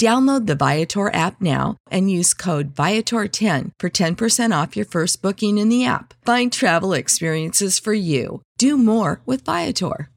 [0.00, 5.58] Download the Viator app now and use code Viator10 for 10% off your first booking
[5.58, 6.14] in the app.
[6.24, 8.40] Find travel experiences for you.
[8.56, 10.08] Do more with Viator.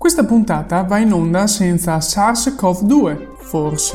[0.00, 3.94] Questa puntata va in onda senza SARS-CoV-2, forse.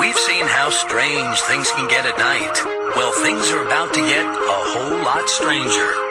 [0.00, 2.64] We've seen how strange things can get at night.
[2.96, 6.09] Well, things are about to get a whole lot stranger.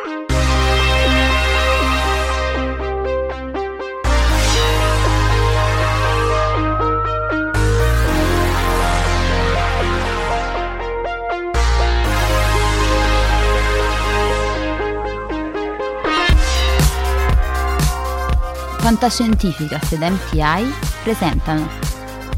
[18.79, 20.73] Fantascientificast ed MTI
[21.03, 21.67] presentano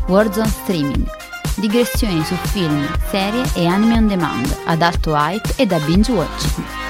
[0.07, 1.07] Warzone Streaming,
[1.55, 6.80] digressioni su film, serie e anime on demand ad alto hype e da binge watching.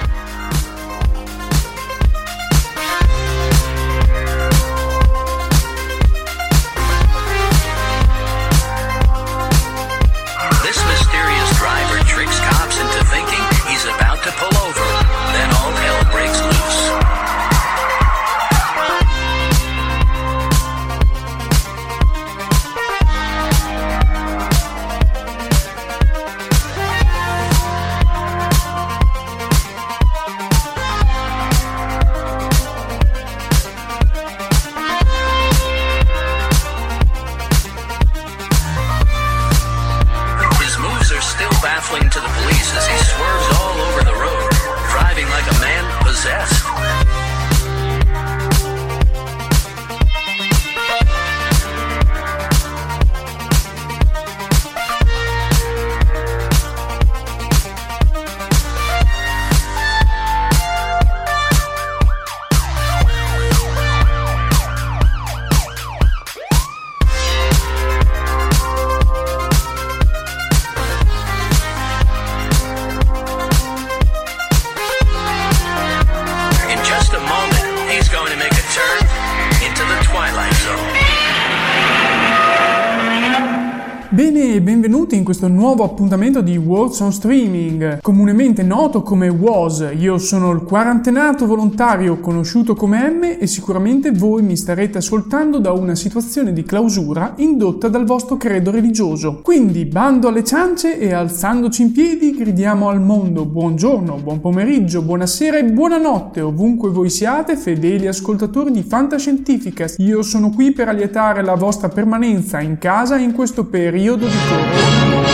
[85.42, 89.90] Questo nuovo appuntamento di Words on Streaming, comunemente noto come WOS.
[89.98, 95.72] Io sono il quarantenato volontario conosciuto come M e sicuramente voi mi starete ascoltando da
[95.72, 99.40] una situazione di clausura indotta dal vostro credo religioso.
[99.42, 105.58] Quindi bando alle ciance e alzandoci in piedi gridiamo al mondo buongiorno, buon pomeriggio, buonasera
[105.58, 109.98] e buonanotte ovunque voi siate fedeli ascoltatori di Fantascientificast.
[110.02, 115.31] Io sono qui per allietare la vostra permanenza in casa in questo periodo di corona.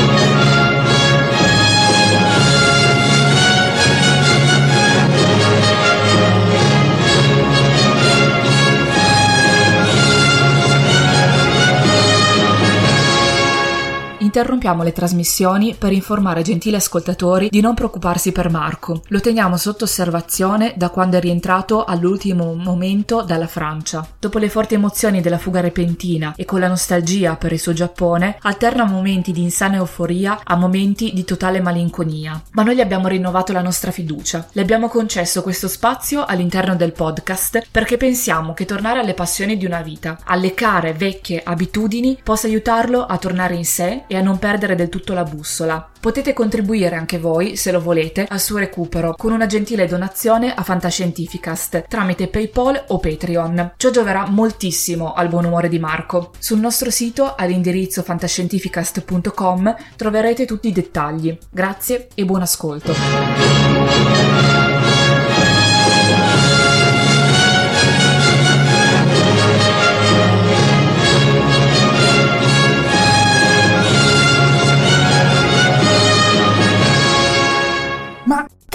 [14.37, 19.01] Interrompiamo le trasmissioni per informare gentili ascoltatori di non preoccuparsi per Marco.
[19.07, 24.07] Lo teniamo sotto osservazione da quando è rientrato all'ultimo momento dalla Francia.
[24.19, 28.37] Dopo le forti emozioni della fuga repentina e con la nostalgia per il suo Giappone,
[28.41, 32.39] alterna momenti di insana euforia a momenti di totale malinconia.
[32.51, 34.45] Ma noi gli abbiamo rinnovato la nostra fiducia.
[34.51, 39.65] Le abbiamo concesso questo spazio all'interno del podcast perché pensiamo che tornare alle passioni di
[39.65, 44.39] una vita, alle care vecchie abitudini, possa aiutarlo a tornare in sé e a non
[44.39, 45.89] perdere del tutto la bussola.
[45.99, 50.63] Potete contribuire anche voi, se lo volete, al suo recupero con una gentile donazione a
[50.63, 53.73] Fantascientificast tramite PayPal o Patreon.
[53.77, 56.31] Ciò gioverà moltissimo al buon umore di Marco.
[56.37, 61.37] Sul nostro sito all'indirizzo fantascientificast.com troverete tutti i dettagli.
[61.49, 62.93] Grazie e buon ascolto.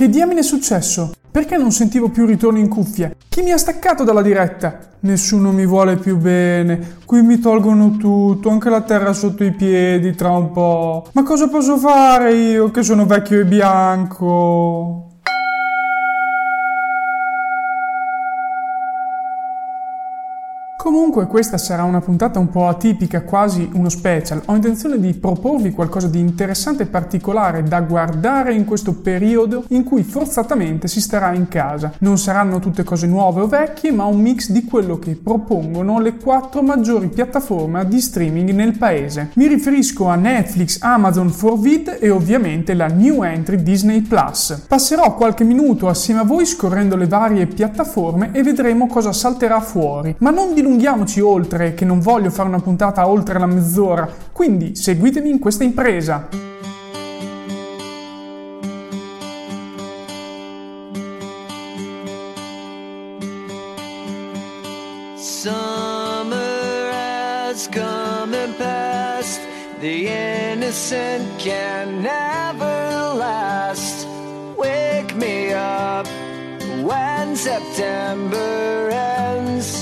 [0.03, 1.13] Che diamine è successo?
[1.31, 3.15] Perché non sentivo più ritorno in cuffia?
[3.29, 4.81] Chi mi ha staccato dalla diretta?
[5.01, 6.97] Nessuno mi vuole più bene.
[7.05, 11.07] Qui mi tolgono tutto, anche la terra sotto i piedi tra un po'.
[11.13, 15.12] Ma cosa posso fare io che sono vecchio e bianco?
[20.83, 24.43] Comunque questa sarà una puntata un po' atipica, quasi uno special.
[24.47, 29.85] Ho intenzione di proporvi qualcosa di interessante e particolare da guardare in questo periodo in
[29.85, 31.93] cui forzatamente si starà in casa.
[32.01, 36.17] Non saranno tutte cose nuove o vecchie, ma un mix di quello che propongono le
[36.17, 39.31] quattro maggiori piattaforme di streaming nel paese.
[39.35, 44.65] Mi riferisco a Netflix, Amazon for Vid e ovviamente la new entry Disney Plus.
[44.67, 50.17] Passerò qualche minuto assieme a voi scorrendo le varie piattaforme e vedremo cosa salterà fuori.
[50.19, 55.29] Ma non dilunghiamoci oltre, che non voglio fare una puntata oltre la mezz'ora, quindi seguitemi
[55.29, 56.29] in questa impresa.
[65.17, 69.41] Summer has come passed.
[69.81, 74.07] The innocent can never last.
[74.57, 76.07] Wake me up
[76.83, 79.82] when September ends.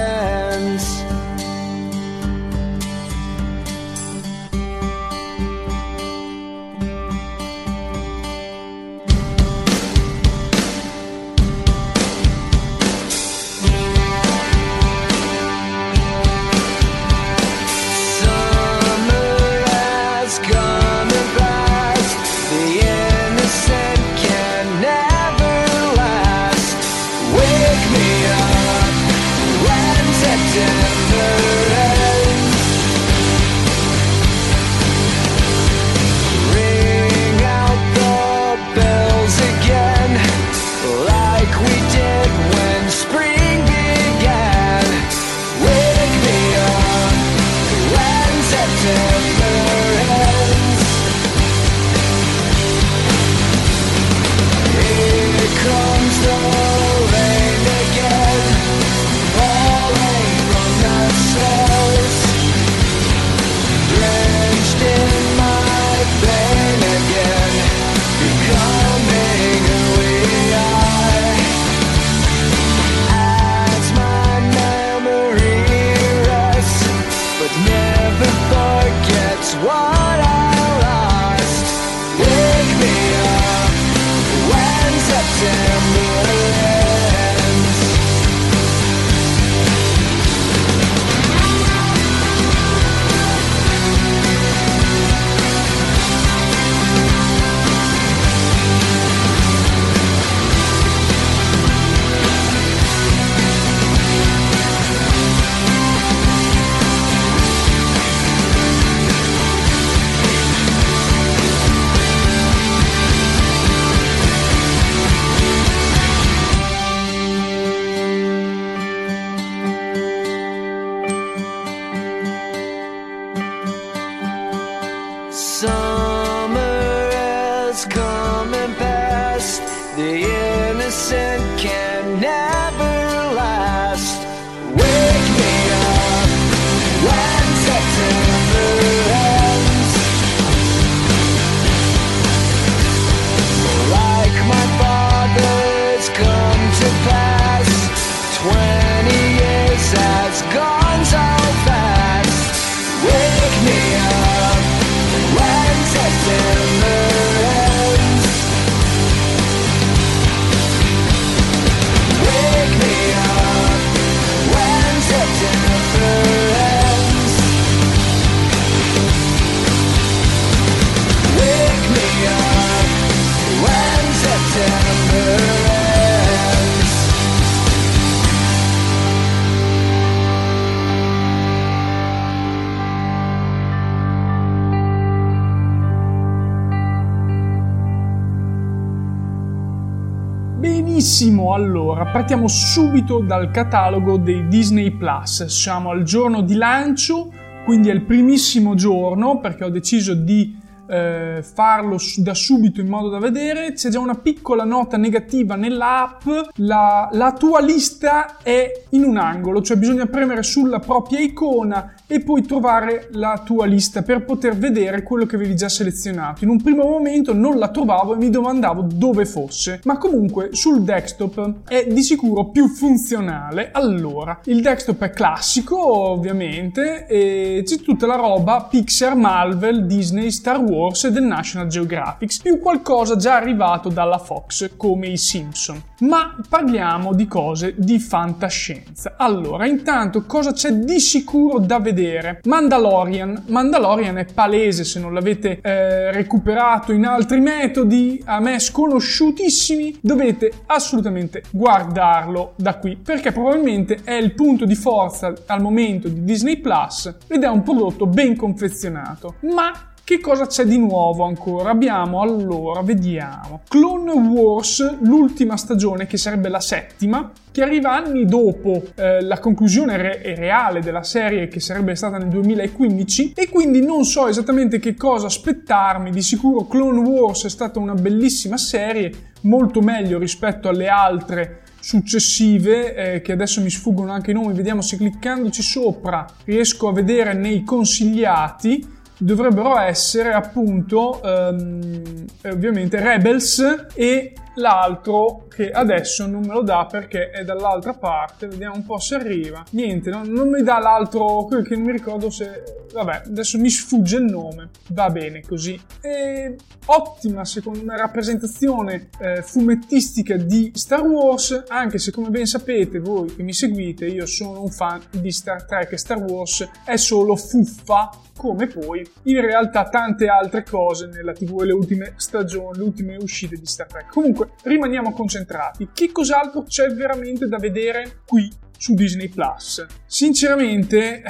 [191.53, 195.45] Allora partiamo subito dal catalogo dei Disney Plus.
[195.47, 197.29] Siamo al giorno di lancio,
[197.65, 200.57] quindi è il primissimo giorno perché ho deciso di
[200.91, 203.71] eh, farlo da subito in modo da vedere.
[203.73, 206.27] C'è già una piccola nota negativa nell'app.
[206.55, 212.19] La, la tua lista è in un angolo, cioè bisogna premere sulla propria icona e
[212.19, 216.43] poi trovare la tua lista per poter vedere quello che avevi già selezionato.
[216.43, 220.81] In un primo momento non la trovavo e mi domandavo dove fosse, ma comunque sul
[220.81, 223.69] desktop è di sicuro più funzionale.
[223.71, 230.59] Allora, il desktop è classico, ovviamente, e c'è tutta la roba Pixar, Marvel, Disney, Star
[230.59, 235.81] Wars e del National Geographic, più qualcosa già arrivato dalla Fox, come i Simpson.
[235.99, 239.13] Ma parliamo di cose di fantascienza.
[239.17, 242.41] Allora, intanto, cosa c'è di sicuro da vedere?
[242.45, 243.43] Mandalorian.
[243.47, 250.51] Mandalorian è palese se non l'avete eh, recuperato in altri metodi, a me sconosciutissimi, dovete
[250.65, 256.57] assolutamente guardarlo da qui, perché probabilmente è il punto di forza al momento di Disney
[256.57, 259.35] Plus ed è un prodotto ben confezionato.
[259.41, 261.69] Ma che cosa c'è di nuovo ancora?
[261.69, 268.83] Abbiamo allora, vediamo, Clone Wars, l'ultima stagione che sarebbe la settima, che arriva anni dopo
[268.95, 274.03] eh, la conclusione re- reale della serie che sarebbe stata nel 2015 e quindi non
[274.03, 279.81] so esattamente che cosa aspettarmi, di sicuro Clone Wars è stata una bellissima serie, molto
[279.81, 284.97] meglio rispetto alle altre successive eh, che adesso mi sfuggono anche i nomi, vediamo se
[284.97, 295.47] cliccandoci sopra riesco a vedere nei consigliati dovrebbero essere appunto ehm, ovviamente Rebels e l'altro
[295.47, 299.63] che adesso non me lo dà perché è dall'altra parte vediamo un po' se arriva.
[299.71, 303.69] Niente non, non mi dà l'altro quello che non mi ricordo se vabbè adesso mi
[303.69, 304.69] sfugge il nome.
[304.89, 305.79] Va bene così.
[306.01, 306.55] E
[306.85, 313.33] ottima secondo me rappresentazione eh, fumettistica di Star Wars anche se come ben sapete voi
[313.33, 317.35] che mi seguite io sono un fan di Star Trek e Star Wars è solo
[317.35, 318.09] fuffa
[318.41, 323.15] come poi in realtà tante altre cose nella tv e le ultime stagioni, le ultime
[323.17, 324.07] uscite di Star Trek.
[324.09, 325.89] Comunque, rimaniamo concentrati.
[325.93, 329.85] Che cos'altro c'è veramente da vedere qui su Disney Plus?
[330.05, 331.23] Sinceramente, eh,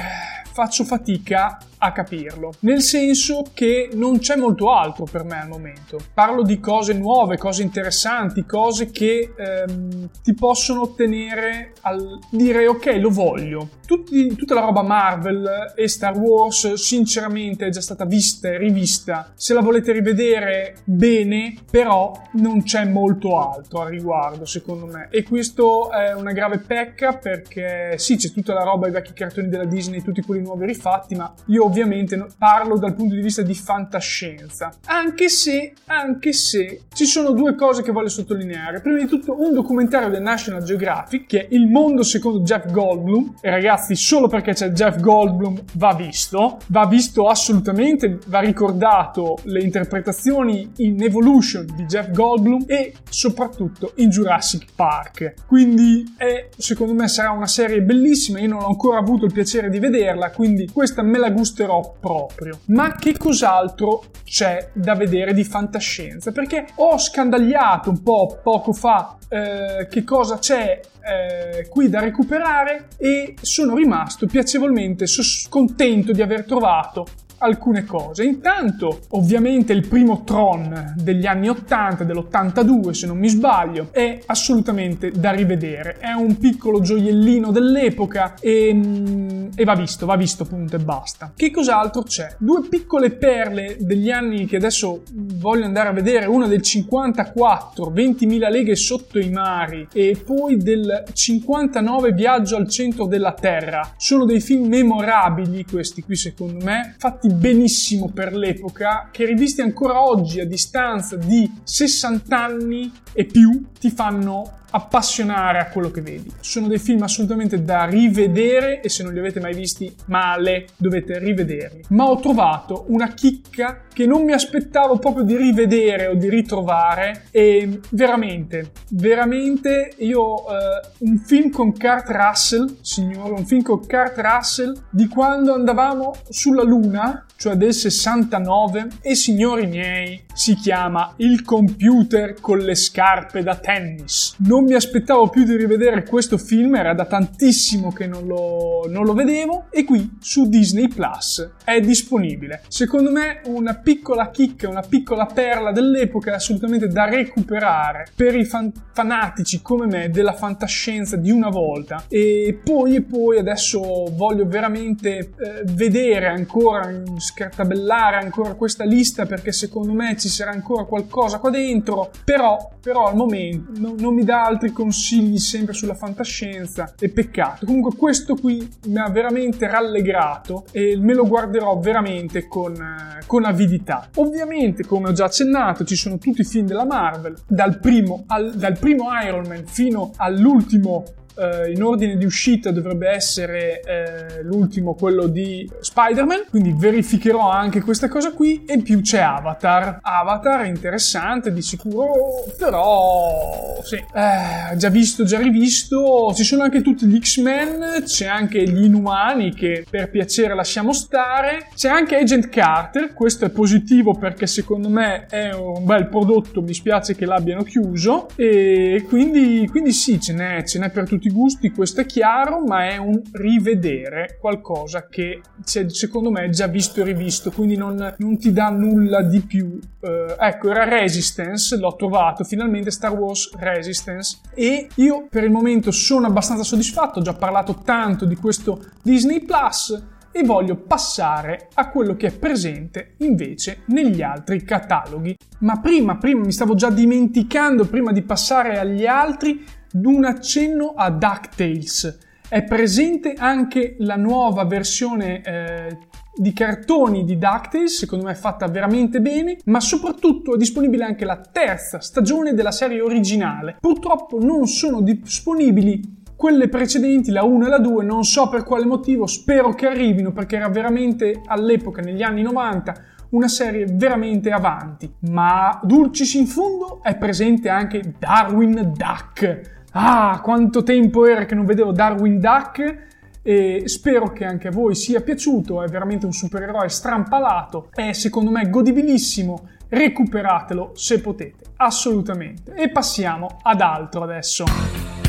[0.52, 5.98] faccio fatica a capirlo, nel senso che non c'è molto altro per me al momento.
[6.14, 12.98] Parlo di cose nuove, cose interessanti, cose che ehm, ti possono ottenere al dire ok,
[13.00, 13.68] lo voglio.
[13.84, 19.32] Tutti, tutta la roba Marvel e Star Wars, sinceramente, è già stata vista e rivista.
[19.34, 25.08] Se la volete rivedere, bene, però non c'è molto altro a riguardo, secondo me.
[25.10, 29.48] E questo è una grave pecca perché sì, c'è tutta la roba, i vecchi cartoni
[29.48, 33.54] della Disney, tutti quelli nuovi rifatti, ma io ovviamente parlo dal punto di vista di
[33.54, 34.70] fantascienza.
[34.84, 38.82] Anche se, anche se ci sono due cose che voglio sottolineare.
[38.82, 43.36] Prima di tutto un documentario del National Geographic che è Il mondo secondo Jeff Goldblum.
[43.40, 49.62] E ragazzi, solo perché c'è Jeff Goldblum va visto, va visto assolutamente, va ricordato le
[49.62, 55.34] interpretazioni in Evolution di Jeff Goldblum e soprattutto in Jurassic Park.
[55.46, 59.70] Quindi è, secondo me sarà una serie bellissima, io non ho ancora avuto il piacere
[59.70, 61.61] di vederla, quindi questa me la gusterò
[62.00, 62.60] proprio.
[62.66, 66.32] Ma che cos'altro c'è da vedere di fantascienza?
[66.32, 72.88] Perché ho scandagliato un po' poco fa eh, che cosa c'è eh, qui da recuperare
[72.96, 77.06] e sono rimasto piacevolmente sos- contento di aver trovato
[77.42, 78.24] alcune cose.
[78.24, 85.10] Intanto, ovviamente il primo Tron degli anni 80, dell'82 se non mi sbaglio, è assolutamente
[85.10, 85.98] da rivedere.
[85.98, 91.32] È un piccolo gioiellino dell'epoca e, mm, e va visto, va visto punto e basta.
[91.34, 92.36] Che cos'altro c'è?
[92.38, 98.50] Due piccole perle degli anni che adesso voglio andare a vedere, una del 54, 20.000
[98.50, 103.94] leghe sotto i mari e poi del 59 Viaggio al centro della Terra.
[103.96, 110.02] Sono dei film memorabili questi qui secondo me, fatti benissimo per l'epoca, che rivisti ancora
[110.02, 116.30] oggi a distanza di 60 anni e più ti fanno appassionare a quello che vedi.
[116.40, 121.18] Sono dei film assolutamente da rivedere e se non li avete mai visti male dovete
[121.18, 121.84] rivederli.
[121.88, 127.26] Ma ho trovato una chicca che non mi aspettavo proprio di rivedere o di ritrovare
[127.30, 134.16] e veramente, veramente io eh, un film con Kurt Russell, signore, un film con Kurt
[134.16, 141.42] Russell di quando andavamo sulla luna, cioè del 69 e signori miei, si chiama Il
[141.42, 144.34] computer con le scarpe da tennis.
[144.38, 149.04] Non mi aspettavo più di rivedere questo film, era da tantissimo che non lo, non
[149.04, 152.62] lo vedevo e qui su Disney Plus è disponibile.
[152.68, 158.72] Secondo me una piccola chicca, una piccola perla dell'epoca assolutamente da recuperare per i fan-
[158.92, 162.04] fanatici come me della fantascienza di una volta.
[162.08, 163.80] E poi e poi adesso
[164.12, 165.30] voglio veramente eh,
[165.64, 172.10] vedere ancora, scartabellare ancora questa lista perché secondo me ci sarà ancora qualcosa qua dentro,
[172.24, 177.66] però, però al momento no, non mi dà altri consigli sempre sulla fantascienza e peccato.
[177.66, 183.44] Comunque questo qui mi ha veramente rallegrato e me lo guarderò veramente con, eh, con
[183.44, 184.08] avidità.
[184.16, 188.52] Ovviamente, come ho già accennato, ci sono tutti i film della Marvel, dal primo, al,
[188.54, 194.94] dal primo Iron Man fino all'ultimo Uh, in ordine di uscita dovrebbe essere uh, l'ultimo,
[194.94, 198.64] quello di Spider-Man, quindi verificherò anche questa cosa qui.
[198.66, 200.00] E in più c'è Avatar.
[200.02, 206.82] Avatar è interessante di sicuro, però sì, eh, già visto, già rivisto, ci sono anche
[206.82, 212.48] tutti gli X-Men, c'è anche gli Inumani che per piacere lasciamo stare, c'è anche Agent
[212.48, 217.62] Carter, questo è positivo perché secondo me è un bel prodotto, mi spiace che l'abbiano
[217.62, 218.28] chiuso.
[218.36, 222.06] E quindi, quindi sì, ce n'è, ce n'è per tutti tutti i gusti, questo è
[222.06, 227.76] chiaro, ma è un rivedere qualcosa che secondo me è già visto e rivisto, quindi
[227.76, 229.78] non, non ti dà nulla di più.
[230.00, 235.92] Uh, ecco, era Resistance, l'ho trovato finalmente Star Wars Resistance e io per il momento
[235.92, 241.90] sono abbastanza soddisfatto, ho già parlato tanto di questo Disney Plus e voglio passare a
[241.90, 245.36] quello che è presente invece negli altri cataloghi.
[245.58, 251.10] Ma prima, prima mi stavo già dimenticando, prima di passare agli altri, un accenno a
[251.10, 252.18] DuckTales.
[252.48, 255.98] È presente anche la nuova versione eh,
[256.34, 261.24] di cartoni di DuckTales, secondo me è fatta veramente bene, ma soprattutto è disponibile anche
[261.24, 263.76] la terza stagione della serie originale.
[263.80, 268.84] Purtroppo non sono disponibili quelle precedenti, la 1 e la 2, non so per quale
[268.84, 272.94] motivo, spero che arrivino perché era veramente all'epoca, negli anni 90,
[273.30, 275.10] una serie veramente avanti.
[275.30, 281.66] Ma dulcis in fondo è presente anche Darwin Duck Ah, quanto tempo era che non
[281.66, 283.10] vedevo Darwin Duck
[283.42, 288.50] e spero che anche a voi sia piaciuto, è veramente un supereroe strampalato, è secondo
[288.50, 292.72] me godibilissimo, recuperatelo se potete, assolutamente.
[292.74, 295.21] E passiamo ad altro adesso.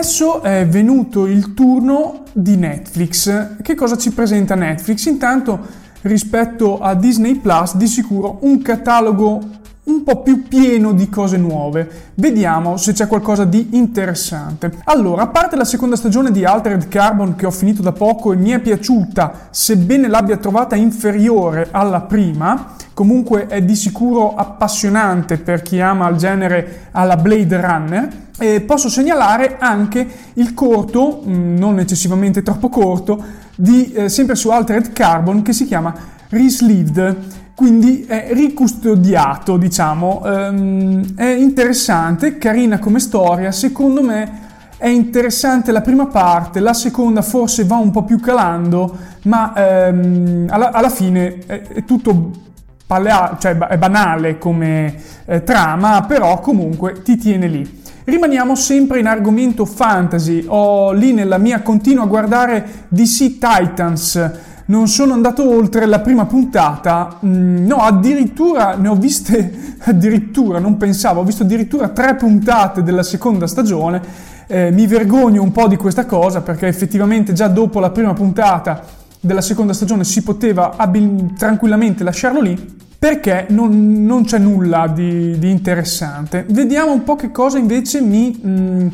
[0.00, 3.60] Adesso è venuto il turno di Netflix.
[3.60, 5.04] Che cosa ci presenta Netflix?
[5.04, 5.60] Intanto,
[6.00, 9.40] rispetto a Disney Plus, di sicuro un catalogo
[10.02, 12.12] po' più pieno di cose nuove.
[12.14, 14.72] Vediamo se c'è qualcosa di interessante.
[14.84, 18.36] Allora, a parte la seconda stagione di Altered Carbon che ho finito da poco e
[18.36, 25.62] mi è piaciuta, sebbene l'abbia trovata inferiore alla prima, comunque è di sicuro appassionante per
[25.62, 28.08] chi ama il genere alla Blade Runner.
[28.38, 33.22] E posso segnalare anche il corto, mh, non eccessivamente troppo corto,
[33.54, 35.94] di eh, sempre su Altered Carbon che si chiama
[36.30, 37.16] Reslived,
[37.60, 45.82] quindi è ricustodiato, diciamo, ehm, è interessante, carina come storia, secondo me è interessante la
[45.82, 51.40] prima parte, la seconda forse va un po' più calando, ma ehm, alla, alla, fine
[51.44, 52.30] è, è tutto
[52.86, 54.94] palea- cioè è banale come
[55.26, 57.82] eh, trama, però comunque ti tiene lì.
[58.04, 60.44] Rimaniamo sempre in argomento fantasy.
[60.46, 64.30] Ho lì nella mia continua a guardare DC Titans.
[64.70, 67.18] Non sono andato oltre la prima puntata.
[67.26, 69.78] Mm, no, addirittura ne ho viste.
[69.82, 71.20] Addirittura, non pensavo.
[71.20, 74.00] Ho visto addirittura tre puntate della seconda stagione.
[74.46, 78.84] Eh, mi vergogno un po' di questa cosa perché effettivamente già dopo la prima puntata
[79.18, 85.38] della seconda stagione si poteva abil- tranquillamente lasciarlo lì perché non, non c'è nulla di,
[85.38, 86.44] di, interessante.
[86.48, 88.88] Vediamo un po' che cosa invece mi, mm,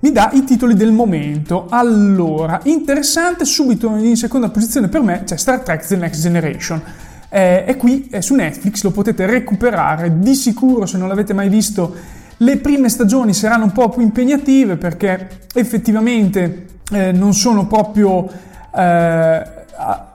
[0.00, 1.66] mi, dà i titoli del momento.
[1.68, 6.82] Allora, interessante, subito in seconda posizione per me c'è Star Trek The Next Generation.
[7.28, 11.48] Eh, è qui, è su Netflix, lo potete recuperare, di sicuro se non l'avete mai
[11.48, 11.94] visto.
[12.38, 18.28] Le prime stagioni saranno un po' più impegnative perché effettivamente eh, non sono proprio...
[18.74, 19.56] Eh,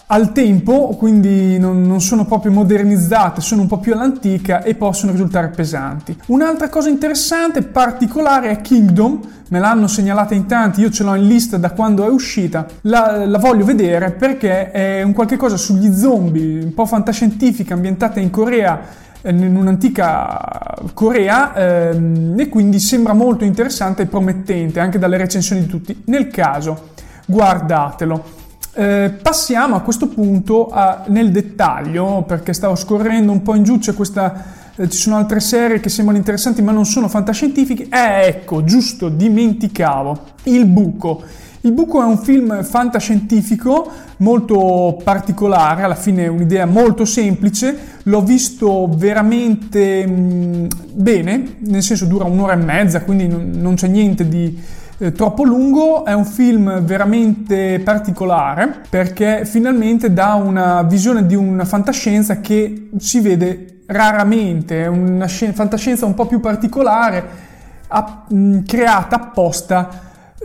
[0.07, 5.11] al tempo, quindi non, non, sono proprio modernizzate, sono un po' più all'antica e possono
[5.11, 6.15] risultare pesanti.
[6.27, 11.27] Un'altra cosa interessante, particolare, è Kingdom, me l'hanno segnalata in tanti, io ce l'ho in
[11.27, 15.91] lista da quando è uscita, la, la voglio vedere perché è un qualche cosa sugli
[15.93, 18.81] zombie, un po' fantascientifica, ambientata in Corea,
[19.25, 25.67] in un'antica Corea ehm, e quindi sembra molto interessante e promettente anche dalle recensioni di
[25.67, 26.03] tutti.
[26.05, 26.89] Nel caso,
[27.25, 28.41] guardatelo.
[28.75, 33.79] Eh, passiamo a questo punto a, nel dettaglio perché stavo scorrendo un po' in giù
[33.93, 37.83] questa, eh, ci sono altre serie che sembrano interessanti ma non sono fantascientifiche.
[37.83, 41.21] Eh, ecco giusto dimenticavo Il buco.
[41.61, 48.21] Il buco è un film fantascientifico molto particolare, alla fine è un'idea molto semplice, l'ho
[48.21, 54.27] visto veramente mh, bene, nel senso dura un'ora e mezza, quindi non, non c'è niente
[54.27, 54.59] di,
[54.99, 61.65] eh, troppo lungo, è un film veramente particolare perché finalmente dà una visione di una
[61.65, 67.51] fantascienza che si vede raramente, è una fantascienza un po' più particolare,
[67.87, 69.89] a, mh, creata apposta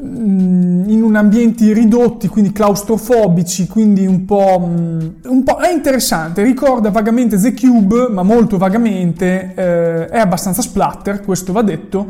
[0.03, 5.59] mm, in un ambienti ridotti, quindi claustrofobici, quindi un po', mm, un po'...
[5.59, 11.63] è interessante, ricorda vagamente The Cube, ma molto vagamente, eh, è abbastanza splatter, questo va
[11.63, 12.07] detto,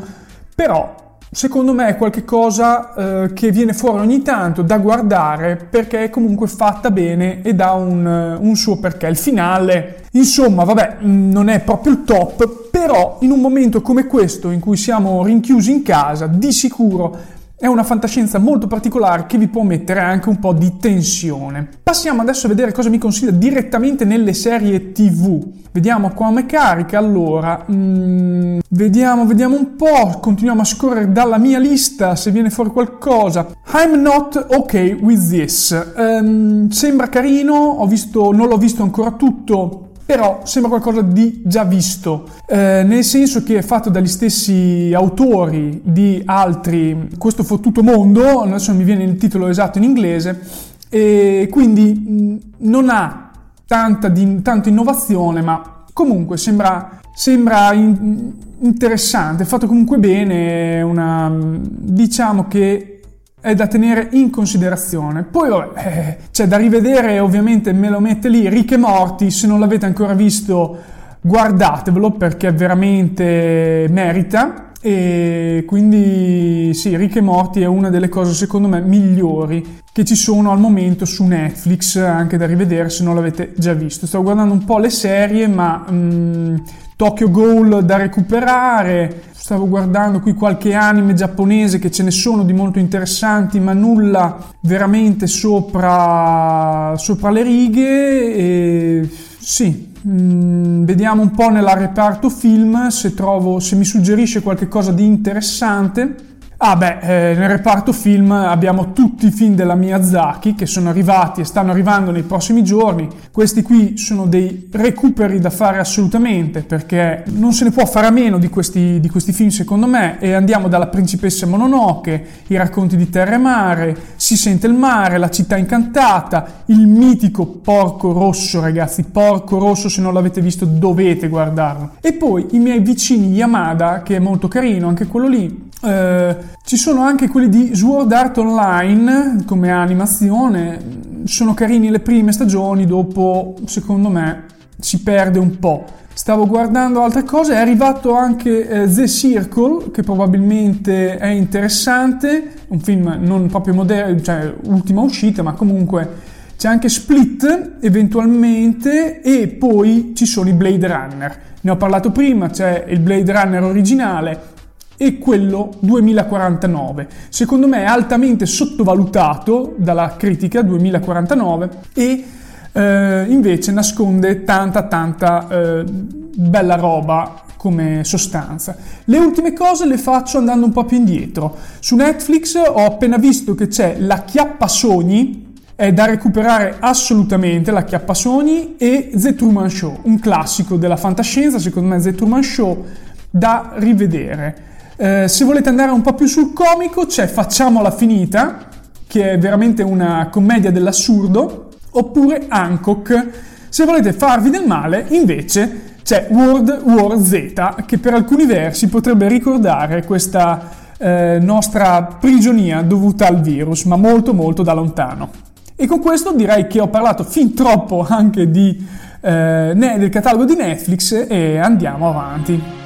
[0.55, 6.11] però secondo me è qualcosa eh, che viene fuori ogni tanto da guardare perché è
[6.11, 9.07] comunque fatta bene ed ha un, un suo perché.
[9.07, 14.07] Il finale, insomma, vabbè, mh, non è proprio il top, però in un momento come
[14.07, 19.37] questo in cui siamo rinchiusi in casa, di sicuro è una fantascienza molto particolare che
[19.37, 21.69] vi può mettere anche un po' di tensione.
[21.83, 25.45] Passiamo adesso a vedere cosa mi consiglia direttamente nelle serie TV.
[25.73, 26.99] Vediamo come carica.
[26.99, 30.21] Allora, mm, vediamo, vediamo un po'.
[30.21, 33.49] Continuiamo a scorrere dalla mia lista se viene fuori qualcosa.
[33.73, 35.73] I'm not okay with this.
[35.97, 37.55] Ehm, sembra carino.
[37.55, 43.05] Ho visto, non l'ho visto ancora tutto però sembra qualcosa di già visto, eh, nel
[43.05, 49.05] senso che è fatto dagli stessi autori di altri, questo fottuto mondo, adesso mi viene
[49.05, 50.41] il titolo esatto in inglese,
[50.89, 53.33] e quindi non ha
[53.67, 62.49] tanta, di, tanta innovazione, ma comunque sembra, sembra in- interessante, fatto comunque bene, una, diciamo
[62.49, 62.98] che
[63.41, 65.23] è da tenere in considerazione.
[65.23, 69.47] Poi vabbè, eh, c'è da rivedere, ovviamente me lo mette lì Rick e Morty, se
[69.47, 77.67] non l'avete ancora visto guardatevelo perché veramente merita e quindi sì, Rick e Morty è
[77.67, 82.47] una delle cose secondo me migliori che ci sono al momento su Netflix, anche da
[82.47, 84.07] rivedere se non l'avete già visto.
[84.07, 86.57] Sto guardando un po' le serie, ma mm,
[86.95, 92.53] Tokyo Ghoul da recuperare, stavo guardando qui qualche anime giapponese che ce ne sono di
[92.53, 98.35] molto interessanti, ma nulla veramente sopra, sopra le righe.
[98.35, 99.09] E
[99.39, 104.93] sì, mm, vediamo un po' nella reparto film se trovo, se mi suggerisce qualche cosa
[104.93, 106.15] di interessante.
[106.61, 111.41] Ah beh, eh, nel reparto film abbiamo tutti i film della Miyazaki che sono arrivati
[111.41, 113.09] e stanno arrivando nei prossimi giorni.
[113.31, 118.11] Questi qui sono dei recuperi da fare assolutamente perché non se ne può fare a
[118.11, 122.97] meno di questi, di questi film secondo me e andiamo dalla principessa Mononoke, i racconti
[122.97, 128.61] di terra e mare, Si sente il mare, la città incantata, il mitico Porco Rosso
[128.61, 131.93] ragazzi, Porco Rosso se non l'avete visto dovete guardarlo.
[132.01, 135.67] E poi i miei vicini Yamada che è molto carino, anche quello lì.
[135.81, 142.33] Eh, ci sono anche quelli di Sword Art Online come animazione, sono carini le prime
[142.33, 144.45] stagioni, dopo secondo me
[144.81, 145.85] si perde un po'.
[146.13, 152.81] Stavo guardando altre cose, è arrivato anche eh, The Circle, che probabilmente è interessante, un
[152.81, 156.09] film non proprio moderno, cioè ultima uscita, ma comunque
[156.57, 161.41] c'è anche Split eventualmente e poi ci sono i Blade Runner.
[161.61, 164.57] Ne ho parlato prima, c'è il Blade Runner originale
[164.99, 167.09] e quello 2049.
[167.31, 172.25] Secondo me è altamente sottovalutato dalla critica 2049 e
[172.73, 178.77] eh, invece nasconde tanta tanta eh, bella roba come sostanza.
[179.05, 181.57] Le ultime cose le faccio andando un po' più indietro.
[181.79, 187.85] Su Netflix ho appena visto che c'è La Chiappa Sogni, è da recuperare assolutamente La
[187.85, 192.85] Chiappa Sogni e The Truman Show, un classico della fantascienza, secondo me The Truman Show
[193.31, 194.67] da rivedere.
[195.01, 198.67] Eh, se volete andare un po' più sul comico c'è Facciamola finita,
[199.07, 203.29] che è veramente una commedia dell'assurdo, oppure Hancock.
[203.69, 209.29] Se volete farvi del male, invece, c'è World War Z, che per alcuni versi potrebbe
[209.29, 215.31] ricordare questa eh, nostra prigionia dovuta al virus, ma molto molto da lontano.
[215.77, 218.85] E con questo direi che ho parlato fin troppo anche di,
[219.21, 222.78] eh, del catalogo di Netflix e andiamo avanti.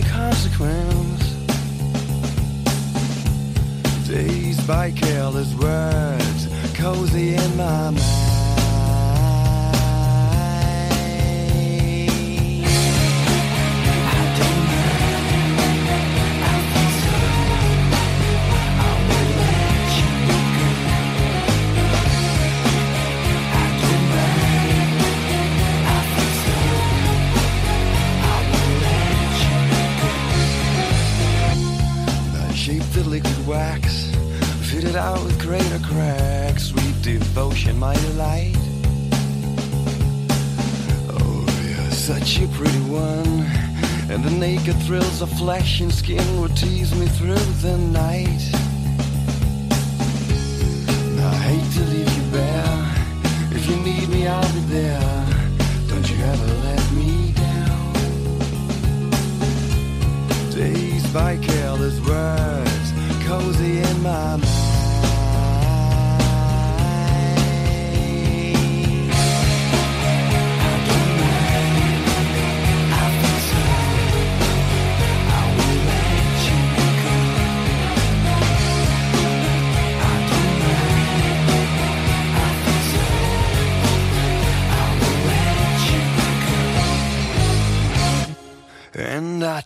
[0.00, 0.47] The consequence?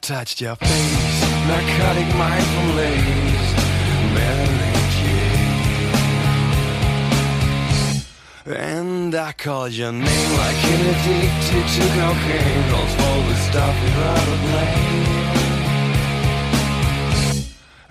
[0.02, 3.12] Touched your face, narcotic mind from Mary
[4.96, 5.62] Jane.
[8.44, 14.26] And I called your name like an addicted to cocaine, calls for the stuff without
[14.26, 15.22] a blame.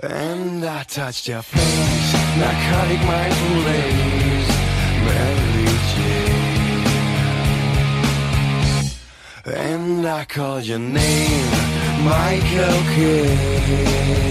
[0.03, 4.11] And I touched your face, narcotic mind from Mary
[5.95, 6.41] Jane.
[9.45, 14.30] And I called your name, Michael Kidd.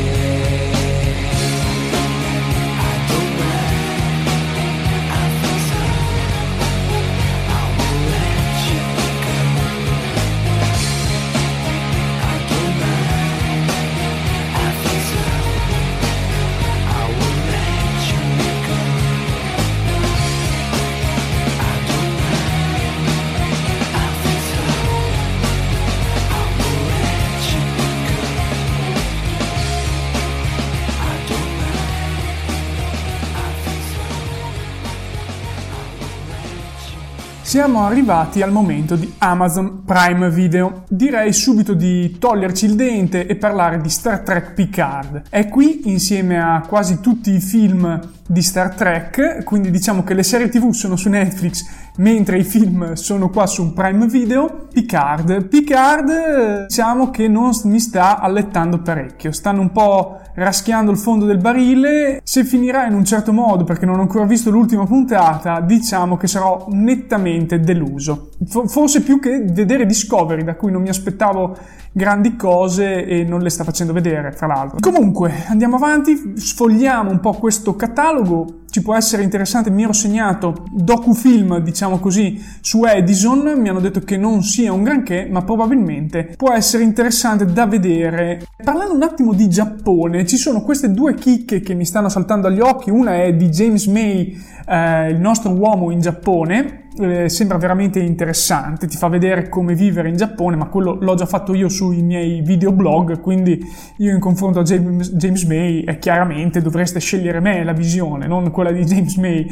[37.51, 40.85] Siamo arrivati al momento di Amazon Prime Video.
[40.89, 45.23] Direi subito di toglierci il dente e parlare di Star Trek Picard.
[45.29, 50.23] È qui insieme a quasi tutti i film di Star Trek, quindi diciamo che le
[50.23, 51.66] serie TV sono su Netflix
[51.97, 54.69] mentre i film sono qua su Prime Video.
[54.73, 55.49] Picard.
[55.49, 61.38] Picard diciamo che non mi sta allettando parecchio, stanno un po' raschiando il fondo del
[61.38, 62.21] barile.
[62.23, 66.29] Se finirà in un certo modo, perché non ho ancora visto l'ultima puntata, diciamo che
[66.29, 68.30] sarò nettamente deluso.
[68.46, 71.57] Forse più che vedere Discovery, da cui non mi aspettavo
[71.92, 74.79] grandi cose e non le sta facendo vedere, fra l'altro.
[74.81, 78.61] Comunque, andiamo avanti, sfogliamo un po' questo catalogo.
[78.70, 84.00] Ci può essere interessante, mi ero segnato docufilm, diciamo così, su Edison, mi hanno detto
[84.00, 88.47] che non sia un granché, ma probabilmente può essere interessante da vedere.
[88.62, 92.61] Parlando un attimo di Giappone, ci sono queste due chicche che mi stanno saltando agli
[92.61, 98.01] occhi, una è di James May, eh, il nostro uomo in Giappone, eh, sembra veramente
[98.01, 102.03] interessante, ti fa vedere come vivere in Giappone, ma quello l'ho già fatto io sui
[102.03, 103.61] miei videoblog, quindi
[103.99, 108.51] io in confronto a James, James May eh, chiaramente dovreste scegliere me la visione, non
[108.51, 109.47] quella di James May.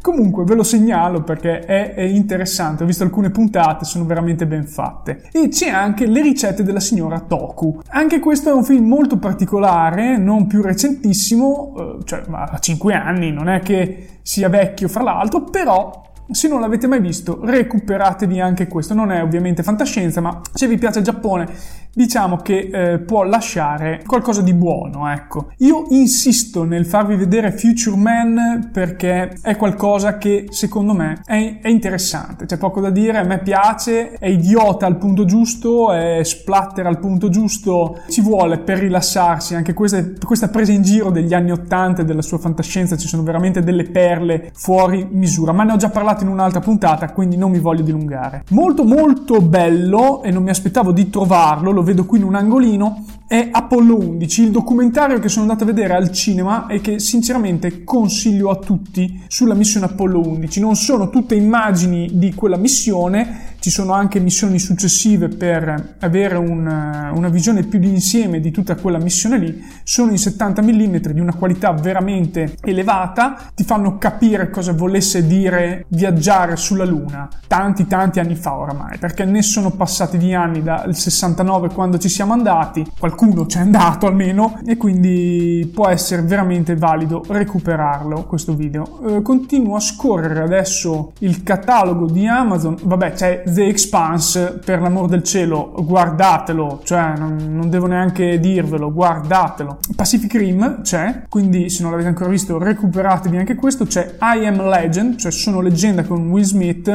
[0.00, 4.66] Comunque ve lo segnalo perché è, è interessante, ho visto alcune puntate, sono veramente ben
[4.66, 5.30] fatte.
[5.32, 7.80] E c'è anche Le ricette della signora Toku.
[7.88, 13.32] Anche questo è un film molto particolare, non più recentissimo, eh, cioè ha 5 anni,
[13.32, 18.66] non è che sia vecchio fra l'altro, però se non l'avete mai visto, recuperatevi anche
[18.66, 18.94] questo.
[18.94, 21.48] Non è ovviamente fantascienza, ma se vi piace il Giappone,
[21.94, 25.52] diciamo che eh, può lasciare qualcosa di buono, ecco.
[25.58, 31.68] Io insisto nel farvi vedere Future Man perché è qualcosa che secondo me è, è
[31.68, 32.46] interessante.
[32.46, 36.98] C'è poco da dire, a me piace, è idiota al punto giusto, è splatter al
[36.98, 38.00] punto giusto.
[38.08, 42.22] Ci vuole per rilassarsi anche questa, questa presa in giro degli anni 80 e della
[42.22, 42.96] sua fantascienza.
[42.96, 47.12] Ci sono veramente delle perle fuori misura, ma ne ho già parlato in un'altra puntata,
[47.12, 48.44] quindi non mi voglio dilungare.
[48.50, 53.04] Molto molto bello e non mi aspettavo di trovarlo, lo vedo qui in un angolino,
[53.26, 57.82] è Apollo 11, il documentario che sono andato a vedere al cinema e che sinceramente
[57.82, 60.60] consiglio a tutti sulla missione Apollo 11.
[60.60, 66.66] Non sono tutte immagini di quella missione, ci sono anche missioni successive per avere un,
[66.66, 71.20] una visione più di insieme di tutta quella missione lì, sono in 70 mm di
[71.20, 78.20] una qualità veramente elevata, ti fanno capire cosa volesse dire viaggiare sulla Luna tanti tanti
[78.20, 82.84] anni fa oramai, perché ne sono passati di anni dal 69 quando ci siamo andati,
[82.98, 83.13] qualcuno
[83.46, 89.00] ci è andato almeno e quindi può essere veramente valido recuperarlo questo video.
[89.06, 95.08] Eh, continuo a scorrere adesso il catalogo di Amazon, vabbè c'è The Expanse, per l'amor
[95.08, 99.78] del cielo guardatelo, cioè non, non devo neanche dirvelo, guardatelo.
[99.94, 104.68] Pacific Rim c'è, quindi se non l'avete ancora visto recuperatevi anche questo, c'è I Am
[104.68, 106.88] Legend, cioè sono leggenda con Will Smith,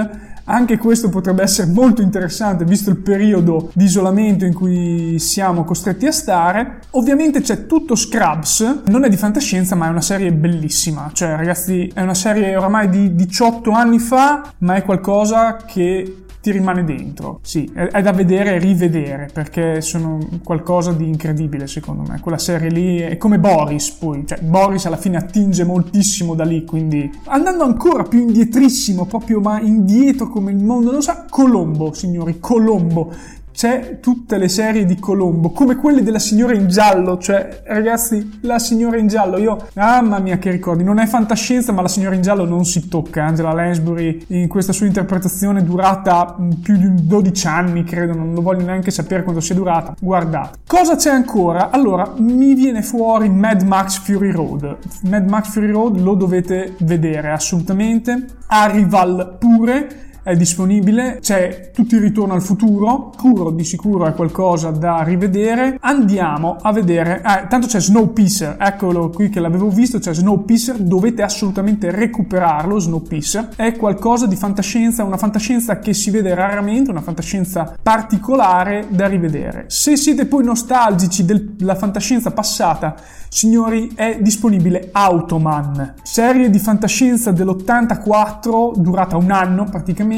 [0.49, 6.07] anche questo potrebbe essere molto interessante visto il periodo di isolamento in cui siamo costretti
[6.07, 6.79] a stare.
[6.91, 11.91] Ovviamente c'è tutto Scrubs, non è di fantascienza ma è una serie bellissima, cioè ragazzi
[11.93, 17.39] è una serie oramai di 18 anni fa ma è qualcosa che ti rimane dentro.
[17.43, 22.19] Sì, è, è, da vedere e rivedere perché sono qualcosa di incredibile secondo me.
[22.19, 26.65] Quella serie lì è come Boris poi, cioè Boris alla fine attinge moltissimo da lì,
[26.65, 32.39] quindi andando ancora più indietrissimo, proprio ma indietro come il mondo non sa, Colombo, signori,
[32.39, 33.13] Colombo
[33.59, 38.57] c'è tutte le serie di Colombo, come quelle della signora in giallo, cioè ragazzi, la
[38.57, 42.21] signora in giallo, io, mamma mia che ricordi, non è fantascienza, ma la signora in
[42.21, 47.83] giallo non si tocca, Angela Lansbury in questa sua interpretazione durata più di 12 anni,
[47.83, 50.59] credo, non lo voglio neanche sapere quanto sia durata, guardate.
[50.65, 51.69] Cosa c'è ancora?
[51.69, 54.77] Allora, mi viene fuori Mad Max Fury Road,
[55.09, 62.01] Mad Max Fury Road lo dovete vedere assolutamente, Arrival pure, è disponibile, c'è tutto il
[62.01, 65.77] ritorno al futuro, sicuro di sicuro è qualcosa da rivedere.
[65.81, 71.23] Andiamo a vedere, eh, tanto c'è Snowpiercer, eccolo qui che l'avevo visto, c'è Snowpiercer, dovete
[71.23, 77.75] assolutamente recuperarlo, Snowpiercer, è qualcosa di fantascienza, una fantascienza che si vede raramente, una fantascienza
[77.81, 79.65] particolare da rivedere.
[79.67, 82.95] Se siete poi nostalgici della fantascienza passata,
[83.29, 90.17] signori, è disponibile Automan, serie di fantascienza dell'84, durata un anno praticamente,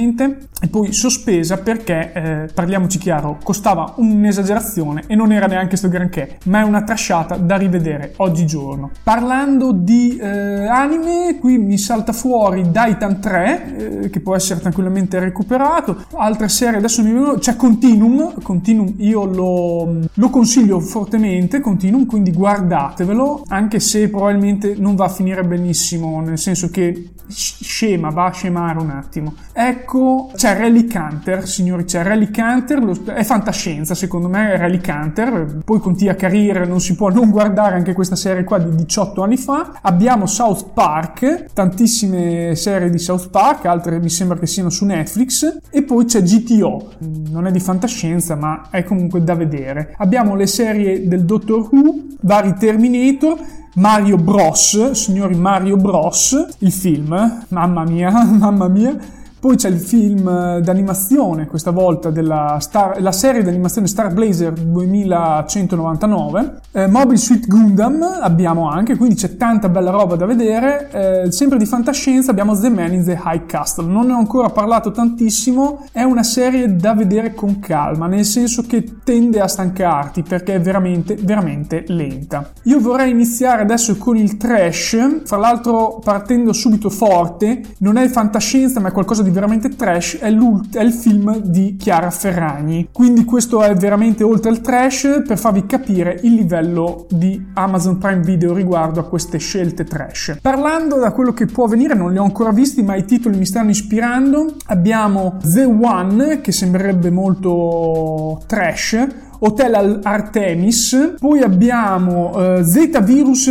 [0.62, 6.38] e poi sospesa perché, eh, parliamoci chiaro, costava un'esagerazione e non era neanche sto granché,
[6.46, 8.92] ma è una trasciata da rivedere oggigiorno.
[9.04, 15.20] Parlando di eh, anime, qui mi salta fuori Daitan 3, eh, che può essere tranquillamente
[15.20, 22.06] recuperato, altre serie, adesso mi vengono, c'è Continuum, Continuum io lo, lo consiglio fortemente, Continuum,
[22.06, 28.26] quindi guardatevelo, anche se probabilmente non va a finire benissimo, nel senso che scema, va
[28.26, 29.34] a scemare un attimo.
[29.82, 34.88] Ecco, c'è Relic Hunter, signori, c'è Relic Hunter, lo, è fantascienza secondo me, è Relic
[34.88, 38.76] Hunter, poi con Tia Career non si può non guardare anche questa serie qua di
[38.76, 39.80] 18 anni fa.
[39.82, 45.58] Abbiamo South Park, tantissime serie di South Park, altre mi sembra che siano su Netflix,
[45.72, 46.92] e poi c'è GTO,
[47.32, 49.96] non è di fantascienza ma è comunque da vedere.
[49.98, 53.36] Abbiamo le serie del Doctor Who, vari Terminator,
[53.76, 59.20] Mario Bros, signori Mario Bros, il film, mamma mia, mamma mia.
[59.42, 66.60] Poi c'è il film d'animazione, questa volta della Star, la serie d'animazione Star Blazer 2199.
[66.74, 71.24] Eh, Mobile Suit Gundam abbiamo anche, quindi c'è tanta bella roba da vedere.
[71.24, 73.88] Eh, sempre di fantascienza abbiamo The Man in the High Castle.
[73.88, 78.62] Non ne ho ancora parlato tantissimo, è una serie da vedere con calma, nel senso
[78.62, 82.48] che tende a stancarti perché è veramente, veramente lenta.
[82.66, 88.80] Io vorrei iniziare adesso con il trash, fra l'altro partendo subito forte, non è fantascienza
[88.80, 92.90] ma è qualcosa di veramente trash è, è, il film di Chiara Ferragni.
[92.92, 98.22] Quindi questo è veramente oltre al trash per farvi capire il livello di Amazon Prime
[98.22, 100.38] Video riguardo a queste scelte trash.
[100.42, 103.46] Parlando da quello che può venire, non li ho ancora visti, ma i titoli mi
[103.46, 104.56] stanno ispirando.
[104.68, 109.08] Abbiamo The One, che sembrerebbe molto trash.
[109.44, 113.50] Hotel Artemis, poi abbiamo uh, Zeta Virus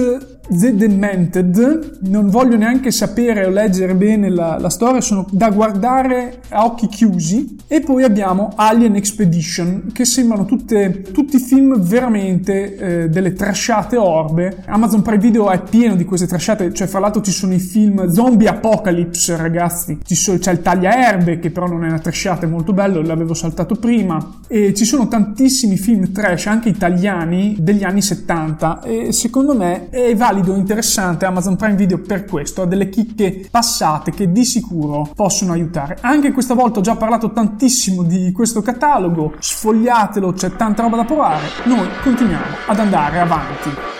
[0.52, 6.40] The Demented, non voglio neanche sapere o leggere bene la, la, storia, sono da guardare
[6.48, 7.56] a occhi chiusi.
[7.68, 14.64] E poi abbiamo Alien Expedition, che sembrano tutte, tutti film veramente eh, delle trasciate orbe.
[14.66, 18.10] Amazon Prime Video è pieno di queste trasciate, cioè fra l'altro ci sono i film
[18.10, 20.00] Zombie Apocalypse, ragazzi.
[20.04, 23.76] So, c'è il Tagliaerbe, che però non è una trasciata, è molto bello, l'avevo saltato
[23.76, 24.40] prima.
[24.48, 28.82] E ci sono tantissimi film trash, anche italiani, degli anni 70.
[28.82, 31.26] E secondo me è valido valido, interessante.
[31.26, 35.98] Amazon Prime Video per questo ha delle chicche passate che di sicuro possono aiutare.
[36.00, 41.04] Anche questa volta ho già parlato tantissimo di questo catalogo, sfogliatelo, c'è tanta roba da
[41.04, 41.46] provare.
[41.64, 43.99] Noi continuiamo ad andare avanti.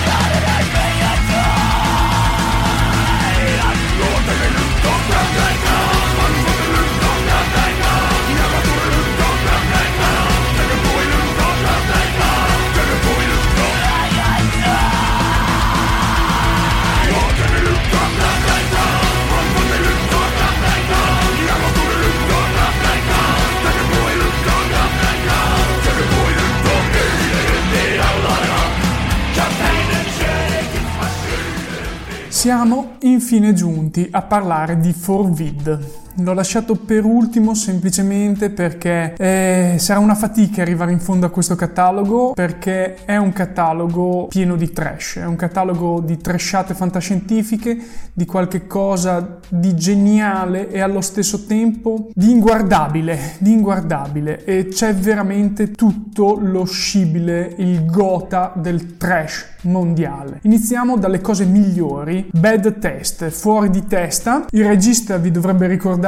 [32.41, 36.00] Siamo infine giunti a parlare di Forvid.
[36.17, 41.55] L'ho lasciato per ultimo semplicemente perché eh, sarà una fatica arrivare in fondo a questo
[41.55, 47.77] catalogo perché è un catalogo pieno di trash, è un catalogo di trashate fantascientifiche,
[48.11, 54.93] di qualche cosa di geniale e allo stesso tempo di inguardabile, di inguardabile e c'è
[54.93, 60.39] veramente tutto lo scibile, il gota del trash mondiale.
[60.43, 64.45] Iniziamo dalle cose migliori, Bad Test, fuori di testa.
[64.49, 66.00] Il regista vi dovrebbe ricordare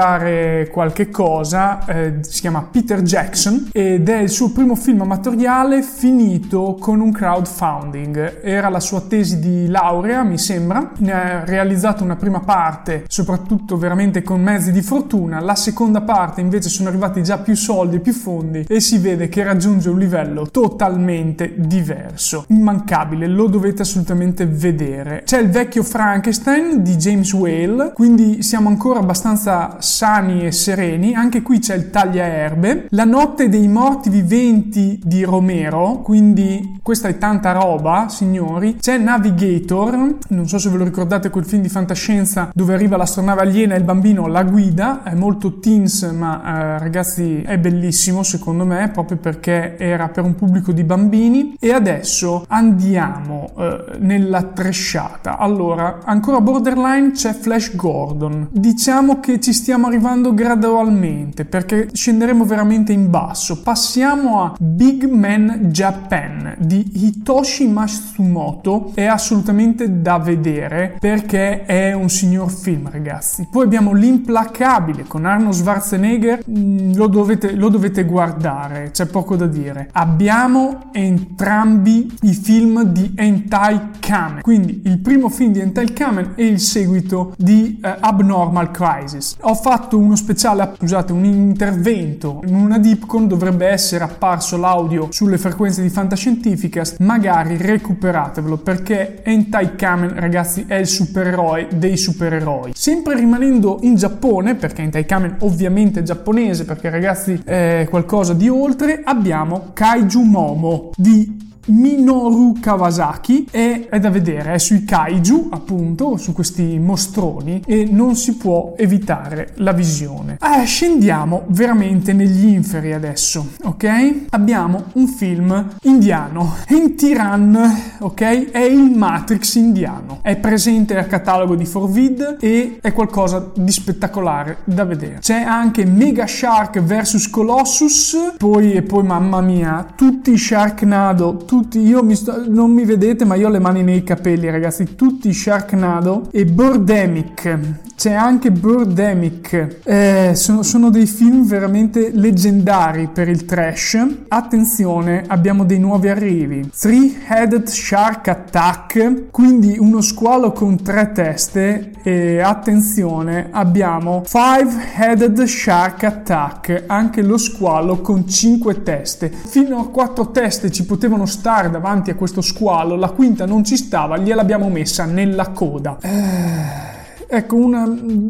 [0.72, 6.78] qualche cosa, eh, si chiama Peter Jackson ed è il suo primo film amatoriale finito
[6.80, 8.42] con un crowdfunding.
[8.44, 10.92] Era la sua tesi di laurea, mi sembra.
[10.98, 15.40] Ne ha realizzato una prima parte, soprattutto veramente con mezzi di fortuna.
[15.40, 19.30] La seconda parte invece sono arrivati già più soldi e più fondi e si vede
[19.30, 23.28] che raggiunge un livello totalmente diverso, immancabile.
[23.28, 25.24] Lo dovete assolutamente vedere.
[25.26, 31.14] C'è il vecchio Frankenstein di James Whale, quindi siamo ancora abbastanza sani e sereni.
[31.14, 32.88] Anche qui c'è il tagliaerbe.
[32.90, 38.78] La notte dei morti viventi di Romero, quindi questa è tanta roba, signori.
[38.80, 43.42] C'è Navigator, non so se ve lo ricordate quel film di fantascienza dove arriva l'astronave
[43.42, 48.66] aliena e il bambino la guida, è molto teens, ma eh, ragazzi è bellissimo secondo
[48.66, 51.56] me, proprio perché era per un pubblico di bambini.
[51.60, 55.38] E adesso andiamo eh, nella tresciata.
[55.38, 58.48] Allora, ancora borderline c'è Flash Gordon.
[58.52, 63.62] Diciamo che ci stiamo arrivando gradualmente perché scenderemo veramente in basso.
[63.62, 68.92] Passiamo a Big Man Japan di Hitoshi Matsumoto.
[68.94, 73.48] È assolutamente da vedere perché è un signor film, ragazzi.
[73.50, 76.44] Poi abbiamo L'implacabile con Arnold Schwarzenegger.
[76.50, 79.90] Mm, Lo dovete, lo dovete guardare, c'è poco da dire.
[79.94, 84.42] Abbiamo entrambi i film di Hentai Kamen.
[84.42, 89.38] Quindi il primo film di Hentai Kamen e il seguito di eh, Abnormal Crisis.
[89.42, 95.38] Ho fatto uno speciale, scusate, un intervento in una Dipcon, dovrebbe essere apparso l'audio sulle
[95.38, 102.72] frequenze di Fantascientificast, magari recuperatevelo perché Hentai Kamen, ragazzi, è il supereroe dei supereroi.
[102.76, 108.50] Sempre rimanendo in Giappone, perché Hentai Kamen ovviamente è giapponese, perché ragazzi è qualcosa di
[108.50, 116.18] oltre, abbiamo Kaiju Momo di Minoru Kawasaki e è da vedere, è sui kaiju appunto,
[116.18, 120.38] su questi mostroni e non si può evitare la visione.
[120.42, 124.26] Eh, scendiamo veramente negli inferi adesso, ok?
[124.30, 128.52] Abbiamo un film indiano, Entiran, ok?
[128.52, 134.58] È il Matrix indiano, è presente al catalogo di Forvid e è qualcosa di spettacolare
[134.66, 135.20] da vedere.
[135.20, 141.82] C'è anche Mega Shark vs Colossus, poi e poi mamma mia, tutti i Sharknado, tutti,
[141.82, 145.32] io mi sto, non mi vedete ma io ho le mani nei capelli ragazzi, tutti
[145.32, 147.58] Sharknado e Birdemic,
[147.96, 154.04] c'è anche Birdemic, eh, sono, sono dei film veramente leggendari per il trash.
[154.28, 156.72] Attenzione, abbiamo dei nuovi arrivi.
[156.76, 166.86] Three-Headed Shark Attack, quindi uno squalo con tre teste e attenzione, abbiamo Five-Headed Shark Attack,
[166.88, 169.30] anche lo squalo con cinque teste.
[169.30, 173.76] Fino a quattro teste ci potevano stare davanti a questo squalo, la quinta non ci
[173.76, 175.98] stava, gliel'abbiamo messa nella coda.
[176.02, 177.84] Eh ecco, una,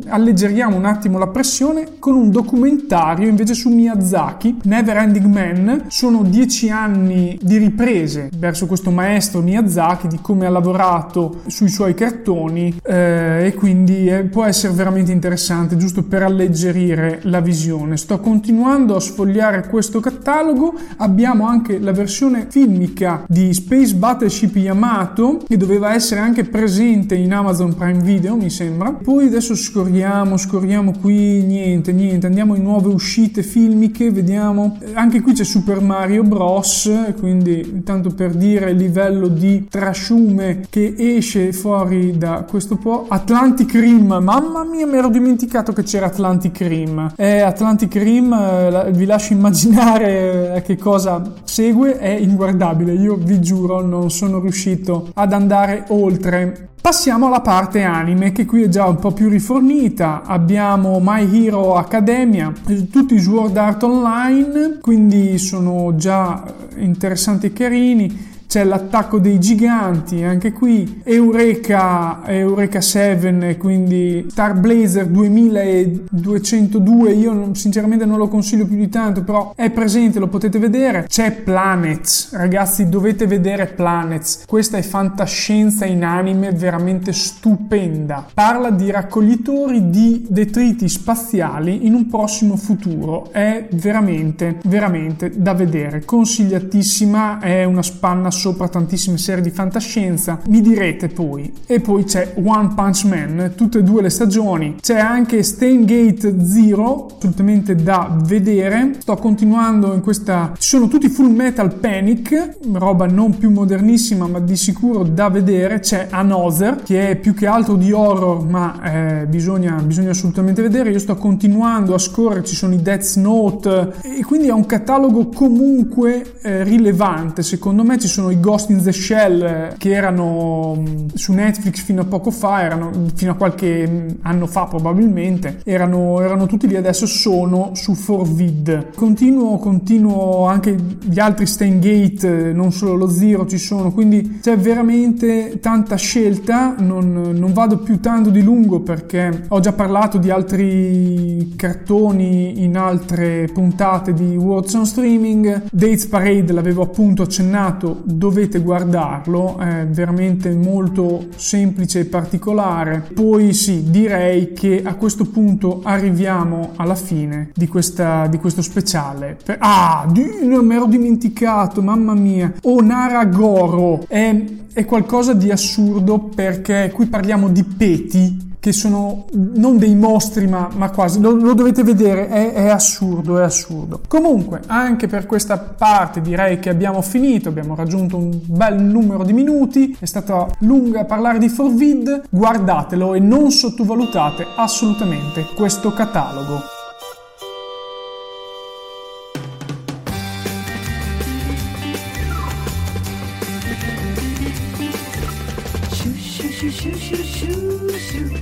[0.07, 5.85] alleggeriamo un attimo la pressione con un documentario invece su Miyazaki, Never Ending Man.
[5.87, 11.93] Sono dieci anni di riprese verso questo maestro Miyazaki, di come ha lavorato sui suoi
[11.93, 17.97] cartoni eh, e quindi eh, può essere veramente interessante, giusto per alleggerire la visione.
[17.97, 25.41] Sto continuando a sfogliare questo catalogo, abbiamo anche la versione filmica di Space Battleship Yamato
[25.47, 28.82] che doveva essere anche presente in Amazon Prime Video, mi sembra.
[28.91, 34.77] Poi adesso scorriamo, scorriamo qui, niente, niente, andiamo in nuove uscite filmiche, vediamo.
[34.93, 40.93] Anche qui c'è Super Mario Bros, quindi intanto per dire il livello di trasciume che
[40.97, 43.05] esce fuori da questo po'.
[43.07, 47.13] Atlantic Rim, mamma mia, mi ero dimenticato che c'era Atlantic Rim.
[47.15, 53.39] Eh, Atlantic Rim, eh, vi lascio immaginare eh, che cosa segue, è inguardabile, io vi
[53.39, 56.71] giuro non sono riuscito ad andare oltre.
[56.83, 60.23] Passiamo alla parte anime che qui è già un po' più rifornita.
[60.25, 67.45] Abbiamo My Hero Academia, eh, tutti i Sword Art Online, quindi sono già eh, interessanti
[67.45, 68.32] e carini.
[68.53, 77.55] C'è l'attacco dei giganti, anche qui Eureka, Eureka 7, quindi Star Blazer 2202, io non-
[77.55, 81.05] sinceramente non lo consiglio più di tanto, però è presente, lo potete vedere.
[81.07, 88.23] C'è Planets, ragazzi dovete vedere Planets, questa è fantascienza in anime veramente stupenda.
[88.35, 96.05] Parla di raccoglitori di detriti spaziali in un prossimo futuro, è veramente, veramente da vedere,
[96.05, 100.41] consigliatissima, è una spanna sopra tantissime serie di fantascienza.
[100.47, 104.99] Mi direte poi, e poi c'è One Punch Man, tutte e due le stagioni, c'è
[104.99, 108.95] anche Steingate Zero, assolutamente da vedere.
[108.99, 114.39] Sto continuando in questa, ci sono tutti Full Metal Panic, roba non più modernissima, ma
[114.39, 115.79] di sicuro da vedere.
[115.79, 120.91] C'è Another, che è più che altro di horror, ma eh, bisogna, bisogna assolutamente vedere.
[120.91, 125.29] Io sto continuando a scorrere, ci sono i Death Note, e quindi è un catalogo
[125.29, 127.41] comunque eh, rilevante.
[127.41, 132.01] Secondo me ci sono i Ghost in the Shell che erano mh, su Netflix fino
[132.01, 136.75] a poco fa, erano, fino a qualche mh, anno fa probabilmente, erano, erano tutti lì,
[136.75, 138.93] adesso sono su Forvid.
[138.95, 144.57] Continuo, continuo anche gli altri Steingate, eh, non solo lo Zero ci sono, quindi c'è
[144.57, 150.29] veramente tanta scelta, non, non vado più tanto di lungo perché ho già parlato di
[150.29, 155.63] altri cartoni in altre puntate di Words Streaming.
[155.71, 163.03] Dates Parade l'avevo appunto accennato, dovete guardarlo, è veramente molto semplice e particolare.
[163.13, 169.37] Poi sì, direi che a questo punto arriviamo alla fine di, questa, di questo speciale.
[169.57, 172.53] Ah, mi ero dimenticato, mamma mia.
[172.61, 179.77] Onara Goro è, è qualcosa di assurdo perché qui parliamo di peti che sono non
[179.77, 183.99] dei mostri ma, ma quasi, lo, lo dovete vedere, è, è assurdo, è assurdo.
[184.07, 189.33] Comunque, anche per questa parte direi che abbiamo finito, abbiamo raggiunto un bel numero di
[189.33, 196.61] minuti, è stata lunga parlare di Forvid, guardatelo e non sottovalutate assolutamente questo catalogo.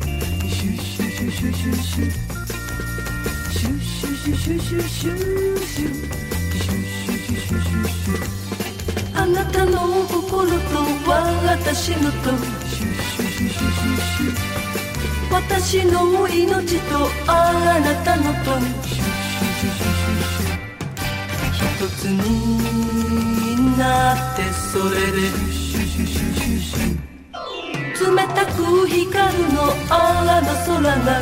[9.14, 10.56] "あなたの心と
[11.46, 12.32] 私のと」
[15.30, 18.58] 「私の命とあなたのと」
[21.52, 21.60] 「一
[22.00, 25.30] つになってそれで」
[28.02, 31.22] 冷たく光るのあの空が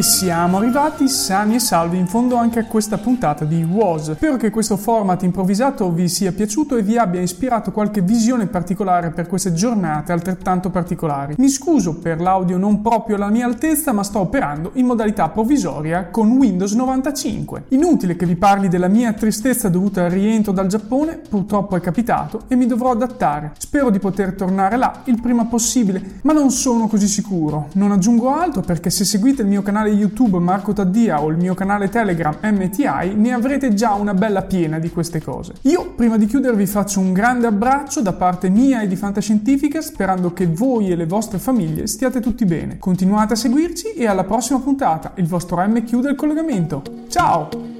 [0.00, 4.12] Siamo arrivati sani e salvi in fondo anche a questa puntata di Was.
[4.12, 9.10] Spero che questo format improvvisato vi sia piaciuto e vi abbia ispirato qualche visione particolare
[9.10, 11.34] per queste giornate altrettanto particolari.
[11.36, 16.06] Mi scuso per l'audio non proprio alla mia altezza, ma sto operando in modalità provvisoria
[16.06, 17.64] con Windows 95.
[17.68, 22.42] Inutile che vi parli della mia tristezza dovuta al rientro dal Giappone, purtroppo è capitato
[22.48, 23.52] e mi dovrò adattare.
[23.58, 27.68] Spero di poter tornare là il prima possibile, ma non sono così sicuro.
[27.72, 31.54] Non aggiungo altro perché se seguite il mio canale YouTube Marco Taddia o il mio
[31.54, 35.54] canale Telegram MTI ne avrete già una bella piena di queste cose.
[35.62, 39.80] Io prima di chiudere vi faccio un grande abbraccio da parte mia e di Fantascientifica
[39.80, 42.78] sperando che voi e le vostre famiglie stiate tutti bene.
[42.78, 45.12] Continuate a seguirci e alla prossima puntata.
[45.16, 46.82] Il vostro M chiude il collegamento.
[47.08, 47.79] Ciao!